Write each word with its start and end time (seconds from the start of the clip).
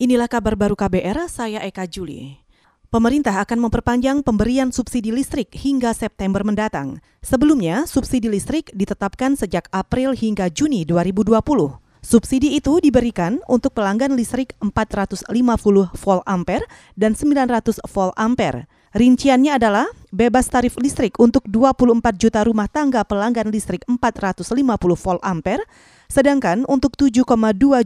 Inilah 0.00 0.32
kabar 0.32 0.56
baru 0.56 0.72
KBR, 0.80 1.28
saya 1.28 1.60
Eka 1.60 1.84
Juli. 1.84 2.40
Pemerintah 2.88 3.36
akan 3.44 3.68
memperpanjang 3.68 4.24
pemberian 4.24 4.72
subsidi 4.72 5.12
listrik 5.12 5.52
hingga 5.52 5.92
September 5.92 6.40
mendatang. 6.40 7.04
Sebelumnya, 7.20 7.84
subsidi 7.84 8.32
listrik 8.32 8.72
ditetapkan 8.72 9.36
sejak 9.36 9.68
April 9.68 10.16
hingga 10.16 10.48
Juni 10.48 10.88
2020. 10.88 11.89
Subsidi 12.00 12.56
itu 12.56 12.80
diberikan 12.80 13.44
untuk 13.44 13.76
pelanggan 13.76 14.16
listrik 14.16 14.56
450 14.64 15.28
volt 15.92 16.24
ampere 16.24 16.64
dan 16.96 17.12
900 17.12 17.80
volt 17.92 18.16
ampere. 18.16 18.64
Rinciannya 18.90 19.54
adalah 19.54 19.86
bebas 20.10 20.50
tarif 20.50 20.74
listrik 20.80 21.14
untuk 21.20 21.46
24 21.46 22.00
juta 22.18 22.42
rumah 22.42 22.66
tangga 22.66 23.06
pelanggan 23.06 23.52
listrik 23.52 23.86
450 23.86 24.50
volt 24.98 25.22
ampere, 25.22 25.62
Sedangkan 26.10 26.66
untuk 26.66 26.98
7,2 26.98 27.22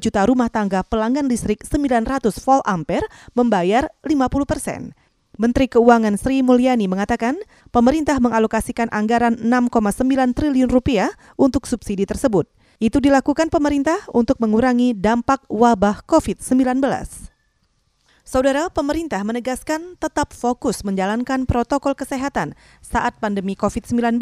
juta 0.01 0.25
rumah 0.25 0.49
tangga 0.49 0.81
pelanggan 0.81 1.29
listrik 1.29 1.61
900 1.61 2.33
volt 2.41 2.65
ampere 2.65 3.05
membayar 3.37 3.93
50 4.01 4.49
persen. 4.49 4.97
Menteri 5.37 5.69
Keuangan 5.69 6.17
Sri 6.17 6.41
Mulyani 6.41 6.89
mengatakan 6.89 7.37
pemerintah 7.69 8.17
mengalokasikan 8.25 8.89
anggaran 8.89 9.37
6,9 9.45 10.33
triliun 10.33 10.73
rupiah 10.73 11.13
untuk 11.37 11.69
subsidi 11.69 12.09
tersebut. 12.09 12.49
Itu 12.83 12.99
dilakukan 12.99 13.51
pemerintah 13.51 13.99
untuk 14.11 14.43
mengurangi 14.43 14.95
dampak 14.95 15.47
wabah 15.47 16.03
COVID-19. 16.07 16.83
Saudara, 18.25 18.73
pemerintah 18.73 19.21
menegaskan 19.21 20.01
tetap 20.01 20.33
fokus 20.33 20.81
menjalankan 20.81 21.45
protokol 21.45 21.93
kesehatan 21.93 22.57
saat 22.81 23.21
pandemi 23.21 23.53
COVID-19. 23.53 24.17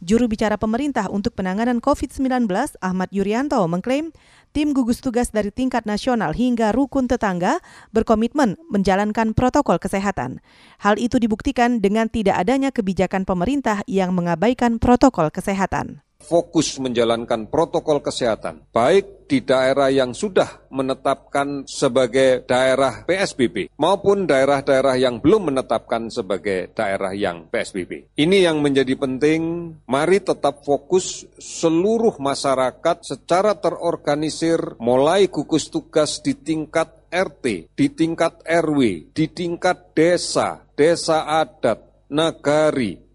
Juru 0.00 0.24
bicara 0.24 0.56
pemerintah 0.56 1.12
untuk 1.12 1.36
penanganan 1.36 1.84
COVID-19, 1.84 2.48
Ahmad 2.80 3.12
Yuryanto, 3.12 3.60
mengklaim 3.68 4.08
tim 4.56 4.72
gugus 4.72 5.04
tugas 5.04 5.36
dari 5.36 5.52
tingkat 5.52 5.84
nasional 5.84 6.32
hingga 6.32 6.72
rukun 6.72 7.12
tetangga 7.12 7.60
berkomitmen 7.92 8.56
menjalankan 8.72 9.36
protokol 9.36 9.76
kesehatan. 9.76 10.40
Hal 10.80 10.96
itu 10.96 11.20
dibuktikan 11.20 11.84
dengan 11.84 12.08
tidak 12.08 12.40
adanya 12.40 12.72
kebijakan 12.72 13.28
pemerintah 13.28 13.84
yang 13.84 14.16
mengabaikan 14.16 14.80
protokol 14.80 15.28
kesehatan 15.28 16.05
fokus 16.26 16.82
menjalankan 16.82 17.46
protokol 17.46 18.02
kesehatan, 18.02 18.66
baik 18.74 19.30
di 19.30 19.42
daerah 19.42 19.90
yang 19.90 20.14
sudah 20.14 20.66
menetapkan 20.70 21.66
sebagai 21.66 22.46
daerah 22.46 23.06
PSBB 23.06 23.74
maupun 23.78 24.26
daerah-daerah 24.26 24.98
yang 24.98 25.18
belum 25.18 25.54
menetapkan 25.54 26.10
sebagai 26.10 26.70
daerah 26.74 27.14
yang 27.14 27.46
PSBB. 27.50 28.18
Ini 28.18 28.50
yang 28.50 28.62
menjadi 28.62 28.94
penting, 28.98 29.74
mari 29.86 30.22
tetap 30.22 30.62
fokus 30.62 31.26
seluruh 31.38 32.18
masyarakat 32.18 32.96
secara 33.02 33.54
terorganisir 33.58 34.78
mulai 34.82 35.30
gugus 35.30 35.70
tugas 35.70 36.22
di 36.22 36.34
tingkat 36.34 36.90
RT, 37.10 37.74
di 37.74 37.86
tingkat 37.94 38.42
RW, 38.42 39.10
di 39.14 39.26
tingkat 39.30 39.94
desa, 39.94 40.66
desa 40.74 41.26
adat, 41.26 41.82
nagari, 42.10 43.05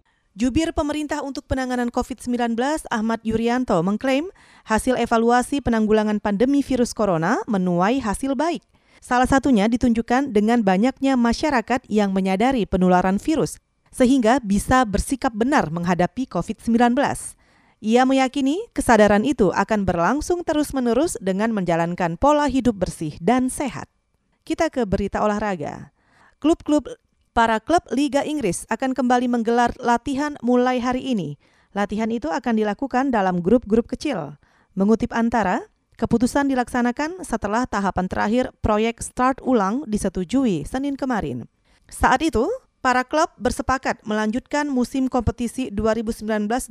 Jubir 0.42 0.74
pemerintah 0.74 1.22
untuk 1.22 1.46
penanganan 1.46 1.94
COVID-19 1.94 2.58
Ahmad 2.90 3.22
Yuryanto 3.22 3.78
mengklaim 3.86 4.26
hasil 4.66 4.98
evaluasi 4.98 5.62
penanggulangan 5.62 6.18
pandemi 6.18 6.66
virus 6.66 6.98
corona 6.98 7.38
menuai 7.46 8.02
hasil 8.02 8.34
baik. 8.34 8.66
Salah 9.06 9.30
satunya 9.30 9.70
ditunjukkan 9.70 10.34
dengan 10.34 10.66
banyaknya 10.66 11.14
masyarakat 11.14 11.86
yang 11.86 12.10
menyadari 12.10 12.66
penularan 12.66 13.22
virus, 13.22 13.62
sehingga 13.94 14.42
bisa 14.42 14.82
bersikap 14.82 15.30
benar 15.30 15.70
menghadapi 15.70 16.26
COVID-19. 16.26 16.98
Ia 17.86 18.02
meyakini 18.10 18.66
kesadaran 18.74 19.22
itu 19.22 19.54
akan 19.54 19.86
berlangsung 19.86 20.42
terus-menerus 20.42 21.22
dengan 21.22 21.54
menjalankan 21.54 22.18
pola 22.18 22.50
hidup 22.50 22.82
bersih 22.82 23.14
dan 23.22 23.54
sehat. 23.54 23.86
Kita 24.42 24.74
ke 24.74 24.90
berita 24.90 25.22
olahraga. 25.22 25.94
Klub-klub 26.42 26.90
Para 27.32 27.64
klub 27.64 27.80
Liga 27.96 28.28
Inggris 28.28 28.68
akan 28.68 28.92
kembali 28.92 29.32
menggelar 29.32 29.72
latihan 29.80 30.36
mulai 30.44 30.84
hari 30.84 31.16
ini. 31.16 31.40
Latihan 31.72 32.12
itu 32.12 32.28
akan 32.28 32.60
dilakukan 32.60 33.08
dalam 33.08 33.40
grup-grup 33.40 33.88
kecil. 33.88 34.36
Mengutip 34.76 35.16
antara, 35.16 35.64
keputusan 35.96 36.52
dilaksanakan 36.52 37.24
setelah 37.24 37.64
tahapan 37.64 38.12
terakhir 38.12 38.52
proyek 38.60 39.00
start 39.00 39.40
ulang 39.48 39.88
disetujui 39.88 40.68
Senin 40.68 41.00
kemarin. 41.00 41.48
Saat 41.88 42.20
itu, 42.20 42.52
para 42.84 43.08
klub 43.08 43.32
bersepakat 43.40 44.04
melanjutkan 44.04 44.68
musim 44.68 45.08
kompetisi 45.08 45.72
2019-2020 45.72 46.68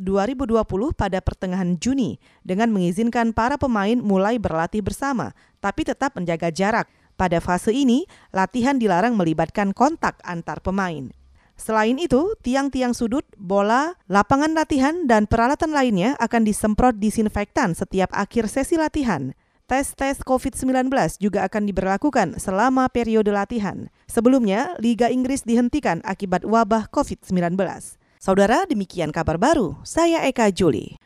pada 0.92 1.24
pertengahan 1.24 1.80
Juni 1.80 2.20
dengan 2.44 2.68
mengizinkan 2.68 3.32
para 3.32 3.56
pemain 3.56 3.96
mulai 3.96 4.36
berlatih 4.36 4.84
bersama, 4.84 5.32
tapi 5.56 5.88
tetap 5.88 6.12
menjaga 6.20 6.52
jarak. 6.52 6.84
Pada 7.20 7.36
fase 7.36 7.68
ini, 7.76 8.08
latihan 8.32 8.80
dilarang 8.80 9.12
melibatkan 9.12 9.76
kontak 9.76 10.16
antar 10.24 10.64
pemain. 10.64 11.12
Selain 11.60 12.00
itu, 12.00 12.32
tiang-tiang 12.40 12.96
sudut, 12.96 13.28
bola, 13.36 13.92
lapangan 14.08 14.56
latihan, 14.56 15.04
dan 15.04 15.28
peralatan 15.28 15.76
lainnya 15.76 16.16
akan 16.16 16.48
disemprot 16.48 16.96
disinfektan 16.96 17.76
setiap 17.76 18.08
akhir 18.16 18.48
sesi 18.48 18.80
latihan. 18.80 19.36
Tes-tes 19.68 20.24
COVID-19 20.24 20.88
juga 21.20 21.44
akan 21.44 21.68
diberlakukan 21.68 22.40
selama 22.40 22.88
periode 22.88 23.28
latihan. 23.36 23.92
Sebelumnya, 24.08 24.80
Liga 24.80 25.12
Inggris 25.12 25.44
dihentikan 25.44 26.00
akibat 26.08 26.48
wabah 26.48 26.88
COVID-19. 26.88 27.60
Saudara, 28.16 28.64
demikian 28.64 29.12
kabar 29.12 29.36
baru. 29.36 29.76
Saya 29.84 30.24
Eka 30.24 30.48
Juli. 30.48 31.00